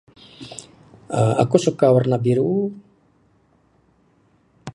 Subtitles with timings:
[1.17, 2.53] uhh aku suka warna biru